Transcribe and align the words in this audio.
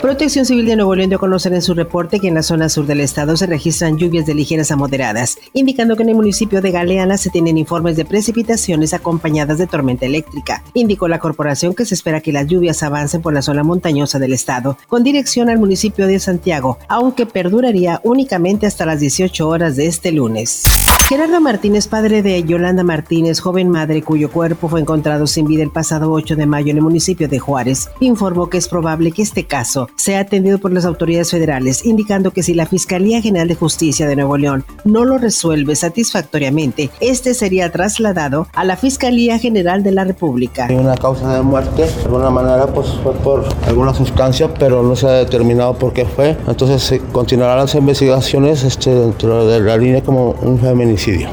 Protección 0.00 0.44
Civil 0.44 0.66
de 0.66 0.76
Nuevo 0.76 0.94
León 0.94 1.08
dio 1.08 1.16
a 1.16 1.20
conocer 1.20 1.54
en 1.54 1.62
su 1.62 1.72
reporte 1.72 2.20
que 2.20 2.28
en 2.28 2.34
la 2.34 2.42
zona 2.42 2.68
sur 2.68 2.86
del 2.86 3.00
estado 3.00 3.36
se 3.36 3.46
registran 3.46 3.96
lluvias 3.96 4.26
de 4.26 4.34
ligeras 4.34 4.70
a 4.70 4.76
moderadas, 4.76 5.38
indicando 5.54 5.96
que 5.96 6.02
en 6.02 6.10
el 6.10 6.14
municipio 6.14 6.60
de 6.60 6.70
Galeana 6.70 7.16
se 7.16 7.30
tienen 7.30 7.56
informes 7.56 7.96
de 7.96 8.04
precipitaciones 8.04 8.92
acompañadas 8.92 9.56
de 9.58 9.66
tormenta 9.66 10.04
eléctrica. 10.04 10.62
Indicó 10.74 11.08
la 11.08 11.18
corporación 11.18 11.74
que 11.74 11.86
se 11.86 11.94
espera 11.94 12.20
que 12.20 12.32
las 12.32 12.46
lluvias 12.46 12.82
avancen 12.82 13.22
por 13.22 13.32
la 13.32 13.42
zona 13.42 13.64
montañosa 13.64 14.18
del 14.18 14.34
estado, 14.34 14.76
con 14.86 15.02
dirección 15.02 15.48
al 15.48 15.58
municipio 15.58 16.06
de 16.06 16.20
Santiago, 16.20 16.78
aunque 16.88 17.24
perduraría 17.24 18.00
únicamente 18.04 18.66
hasta 18.66 18.86
las 18.86 19.00
18 19.00 19.48
horas 19.48 19.76
de 19.76 19.86
este 19.86 20.12
lunes. 20.12 20.64
Gerardo 21.08 21.40
Martínez, 21.40 21.86
padre 21.86 22.20
de 22.20 22.42
Yolanda 22.42 22.82
Martínez, 22.82 23.40
joven 23.40 23.70
madre 23.70 24.02
cuyo 24.02 24.30
cuerpo 24.30 24.68
fue 24.68 24.80
encontrado 24.80 25.26
sin 25.26 25.46
vida 25.46 25.62
el 25.62 25.70
pasado 25.70 26.10
8 26.12 26.34
de 26.34 26.46
mayo 26.46 26.72
en 26.72 26.78
el 26.78 26.82
municipio 26.82 27.28
de 27.28 27.38
Juárez, 27.38 27.88
informó 28.00 28.50
que 28.50 28.58
es 28.58 28.68
probable 28.68 29.12
que 29.12 29.22
este 29.22 29.44
caso 29.44 29.85
sea 29.96 30.20
atendido 30.20 30.58
por 30.58 30.72
las 30.72 30.84
autoridades 30.84 31.30
federales, 31.30 31.84
indicando 31.84 32.30
que 32.30 32.42
si 32.42 32.54
la 32.54 32.66
Fiscalía 32.66 33.20
General 33.22 33.48
de 33.48 33.54
Justicia 33.54 34.06
de 34.06 34.16
Nuevo 34.16 34.36
León 34.36 34.64
no 34.84 35.04
lo 35.04 35.18
resuelve 35.18 35.76
satisfactoriamente, 35.76 36.90
este 37.00 37.34
sería 37.34 37.70
trasladado 37.70 38.48
a 38.54 38.64
la 38.64 38.76
Fiscalía 38.76 39.38
General 39.38 39.82
de 39.82 39.92
la 39.92 40.04
República. 40.04 40.66
Hay 40.66 40.76
una 40.76 40.96
causa 40.96 41.34
de 41.34 41.42
muerte, 41.42 41.82
de 41.82 42.02
alguna 42.04 42.30
manera 42.30 42.66
pues 42.66 42.88
fue 43.02 43.12
por 43.14 43.44
alguna 43.66 43.94
sustancia, 43.94 44.52
pero 44.52 44.82
no 44.82 44.96
se 44.96 45.06
ha 45.06 45.12
determinado 45.12 45.74
por 45.74 45.92
qué 45.92 46.04
fue. 46.04 46.36
Entonces 46.46 46.82
se 46.82 46.98
continuarán 47.00 47.58
las 47.58 47.74
investigaciones 47.74 48.64
este, 48.64 48.90
dentro 48.94 49.46
de 49.46 49.60
la 49.60 49.76
línea 49.76 50.02
como 50.02 50.32
un 50.42 50.58
feminicidio 50.58 51.28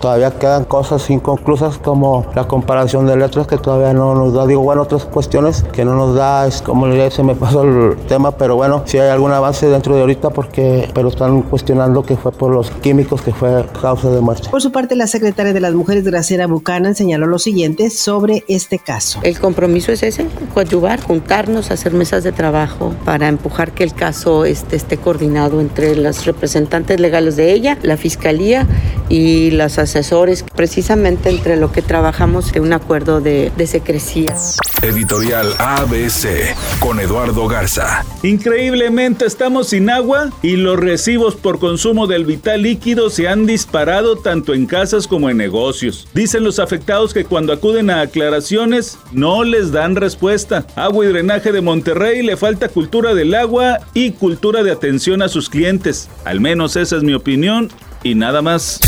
Todavía 0.00 0.30
quedan 0.30 0.64
cosas 0.64 1.08
inconclusas 1.10 1.78
como 1.78 2.26
la 2.34 2.46
comparación 2.46 3.06
de 3.06 3.16
letras 3.16 3.46
que 3.46 3.56
todavía 3.56 3.92
no 3.92 4.14
nos 4.14 4.34
da, 4.34 4.46
digo, 4.46 4.62
bueno, 4.62 4.82
otras 4.82 5.04
cuestiones 5.04 5.64
que 5.72 5.84
no 5.84 5.94
nos 5.94 6.14
da, 6.14 6.46
es 6.46 6.62
como 6.62 6.86
le 6.86 7.10
se 7.10 7.22
me 7.22 7.34
pasó 7.34 7.62
el 7.62 7.96
tema, 8.08 8.32
pero 8.32 8.56
bueno, 8.56 8.82
si 8.84 8.98
hay 8.98 9.08
alguna 9.08 9.40
base 9.40 9.68
dentro 9.68 9.94
de 9.94 10.02
ahorita 10.02 10.30
porque, 10.30 10.88
pero 10.94 11.08
están 11.08 11.42
cuestionando 11.42 12.02
que 12.02 12.16
fue 12.16 12.32
por 12.32 12.52
los 12.52 12.70
químicos 12.70 13.22
que 13.22 13.32
fue 13.32 13.64
causa 13.80 14.10
de 14.10 14.20
muerte. 14.20 14.48
Por 14.50 14.60
su 14.60 14.72
parte, 14.72 14.94
la 14.94 15.06
secretaria 15.06 15.52
de 15.52 15.60
las 15.60 15.74
Mujeres, 15.74 16.04
Graciela 16.04 16.46
Buchanan, 16.46 16.94
señaló 16.94 17.26
lo 17.26 17.38
siguiente 17.38 17.90
sobre 17.90 18.44
este 18.48 18.78
caso. 18.78 19.20
El 19.22 19.38
compromiso 19.38 19.92
es 19.92 20.02
ese, 20.02 20.26
coadyuvar, 20.54 21.00
juntarnos, 21.00 21.70
hacer 21.70 21.92
mesas 21.92 22.24
de 22.24 22.32
trabajo 22.32 22.94
para 23.04 23.28
empujar 23.28 23.72
que 23.72 23.84
el 23.84 23.94
caso 23.94 24.44
esté, 24.44 24.76
esté 24.76 24.96
coordinado 24.96 25.60
entre 25.60 25.96
los 25.96 26.24
representantes 26.26 27.00
legales 27.00 27.36
de 27.36 27.52
ella, 27.52 27.78
la 27.82 27.96
fiscalía 27.96 28.66
y 29.08 29.50
las 29.50 29.78
asesores, 29.88 30.44
precisamente 30.54 31.30
entre 31.30 31.56
lo 31.56 31.72
que 31.72 31.82
trabajamos 31.82 32.52
de 32.52 32.60
un 32.60 32.72
acuerdo 32.72 33.20
de, 33.20 33.50
de 33.56 33.66
secrecía. 33.66 34.34
Editorial 34.82 35.52
ABC 35.58 36.54
con 36.78 37.00
Eduardo 37.00 37.48
Garza. 37.48 38.04
Increíblemente 38.22 39.26
estamos 39.26 39.70
sin 39.70 39.90
agua 39.90 40.30
y 40.42 40.56
los 40.56 40.78
recibos 40.78 41.34
por 41.34 41.58
consumo 41.58 42.06
del 42.06 42.24
vital 42.24 42.62
líquido 42.62 43.10
se 43.10 43.28
han 43.28 43.46
disparado 43.46 44.16
tanto 44.16 44.54
en 44.54 44.66
casas 44.66 45.08
como 45.08 45.30
en 45.30 45.36
negocios. 45.36 46.06
Dicen 46.14 46.44
los 46.44 46.58
afectados 46.58 47.12
que 47.12 47.24
cuando 47.24 47.52
acuden 47.52 47.90
a 47.90 48.02
aclaraciones 48.02 48.98
no 49.10 49.42
les 49.42 49.72
dan 49.72 49.96
respuesta. 49.96 50.64
Agua 50.76 51.04
y 51.04 51.08
drenaje 51.08 51.50
de 51.50 51.60
Monterrey 51.60 52.22
le 52.22 52.36
falta 52.36 52.68
cultura 52.68 53.14
del 53.14 53.34
agua 53.34 53.78
y 53.94 54.12
cultura 54.12 54.62
de 54.62 54.70
atención 54.70 55.22
a 55.22 55.28
sus 55.28 55.48
clientes. 55.48 56.08
Al 56.24 56.40
menos 56.40 56.76
esa 56.76 56.96
es 56.96 57.02
mi 57.02 57.14
opinión 57.14 57.70
y 58.02 58.14
nada 58.14 58.42
más. 58.42 58.80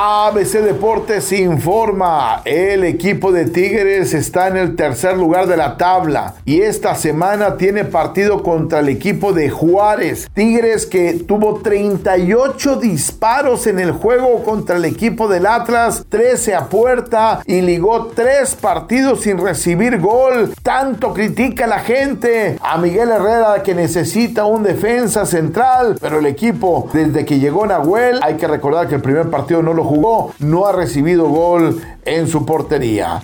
ABC 0.00 0.62
Deportes 0.62 1.32
informa, 1.32 2.42
el 2.44 2.84
equipo 2.84 3.32
de 3.32 3.46
Tigres 3.46 4.14
está 4.14 4.46
en 4.46 4.56
el 4.56 4.76
tercer 4.76 5.16
lugar 5.16 5.48
de 5.48 5.56
la 5.56 5.76
tabla 5.76 6.34
y 6.44 6.60
esta 6.60 6.94
semana 6.94 7.56
tiene 7.56 7.84
partido 7.84 8.44
contra 8.44 8.78
el 8.78 8.90
equipo 8.90 9.32
de 9.32 9.50
Juárez. 9.50 10.30
Tigres 10.32 10.86
que 10.86 11.14
tuvo 11.14 11.56
38 11.62 12.76
disparos 12.76 13.66
en 13.66 13.80
el 13.80 13.90
juego 13.90 14.44
contra 14.44 14.76
el 14.76 14.84
equipo 14.84 15.26
del 15.26 15.46
Atlas, 15.46 16.04
13 16.08 16.54
a 16.54 16.66
puerta 16.66 17.40
y 17.44 17.60
ligó 17.60 18.12
3 18.14 18.54
partidos 18.54 19.22
sin 19.22 19.38
recibir 19.38 19.98
gol. 19.98 20.54
Tanto 20.62 21.12
critica 21.12 21.66
la 21.66 21.80
gente 21.80 22.56
a 22.62 22.78
Miguel 22.78 23.10
Herrera 23.10 23.64
que 23.64 23.74
necesita 23.74 24.44
un 24.44 24.62
defensa 24.62 25.26
central, 25.26 25.96
pero 26.00 26.20
el 26.20 26.26
equipo 26.26 26.88
desde 26.92 27.24
que 27.24 27.40
llegó 27.40 27.66
Nahuel, 27.66 28.20
hay 28.22 28.34
que 28.34 28.46
recordar 28.46 28.86
que 28.86 28.94
el 28.94 29.02
primer 29.02 29.28
partido 29.28 29.60
no 29.60 29.74
lo 29.74 29.87
jugó, 29.88 30.32
no 30.38 30.66
ha 30.66 30.72
recibido 30.72 31.28
gol 31.28 31.80
en 32.04 32.28
su 32.28 32.44
portería. 32.46 33.20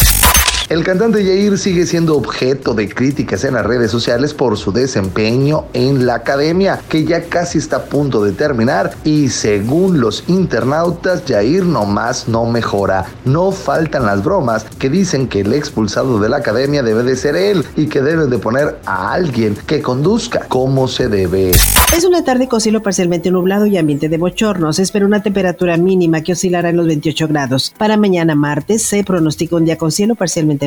El 0.74 0.82
cantante 0.82 1.24
Jair 1.24 1.56
sigue 1.56 1.86
siendo 1.86 2.16
objeto 2.16 2.74
de 2.74 2.88
críticas 2.88 3.44
en 3.44 3.54
las 3.54 3.64
redes 3.64 3.92
sociales 3.92 4.34
por 4.34 4.56
su 4.56 4.72
desempeño 4.72 5.66
en 5.72 6.04
la 6.04 6.16
academia, 6.16 6.80
que 6.88 7.04
ya 7.04 7.22
casi 7.28 7.58
está 7.58 7.76
a 7.76 7.84
punto 7.84 8.24
de 8.24 8.32
terminar 8.32 8.90
y 9.04 9.28
según 9.28 10.00
los 10.00 10.24
internautas, 10.26 11.22
Jair 11.28 11.64
nomás 11.64 12.26
no 12.26 12.44
mejora. 12.46 13.04
No 13.24 13.52
faltan 13.52 14.06
las 14.06 14.24
bromas 14.24 14.64
que 14.80 14.90
dicen 14.90 15.28
que 15.28 15.42
el 15.42 15.52
expulsado 15.52 16.18
de 16.18 16.28
la 16.28 16.38
academia 16.38 16.82
debe 16.82 17.04
de 17.04 17.14
ser 17.14 17.36
él 17.36 17.64
y 17.76 17.86
que 17.86 18.02
debe 18.02 18.26
de 18.26 18.38
poner 18.38 18.80
a 18.84 19.12
alguien 19.12 19.56
que 19.68 19.80
conduzca 19.80 20.46
como 20.48 20.88
se 20.88 21.06
debe. 21.06 21.52
Es 21.96 22.04
una 22.04 22.24
tarde 22.24 22.48
con 22.48 22.60
cielo 22.60 22.82
parcialmente 22.82 23.30
nublado 23.30 23.66
y 23.66 23.76
ambiente 23.76 24.08
de 24.08 24.18
bochorno. 24.18 24.72
Se 24.72 24.82
espera 24.82 25.06
una 25.06 25.22
temperatura 25.22 25.76
mínima 25.76 26.22
que 26.22 26.32
oscilará 26.32 26.70
en 26.70 26.78
los 26.78 26.88
28 26.88 27.28
grados. 27.28 27.72
Para 27.78 27.96
mañana 27.96 28.34
martes 28.34 28.82
se 28.82 29.04
pronostica 29.04 29.54
un 29.54 29.64
día 29.64 29.78
con 29.78 29.92
cielo 29.92 30.16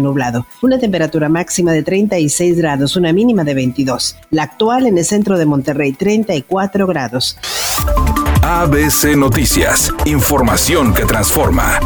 nublado. 0.01 0.45
Una 0.61 0.79
temperatura 0.79 1.29
máxima 1.29 1.71
de 1.71 1.83
36 1.83 2.57
grados, 2.57 2.95
una 2.95 3.13
mínima 3.13 3.43
de 3.43 3.53
22. 3.53 4.15
La 4.31 4.43
actual 4.43 4.87
en 4.87 4.97
el 4.97 5.05
centro 5.05 5.37
de 5.37 5.45
Monterrey, 5.45 5.93
34 5.93 6.87
grados. 6.87 7.37
ABC 8.41 9.15
Noticias. 9.17 9.93
Información 10.05 10.93
que 10.93 11.05
transforma. 11.05 11.79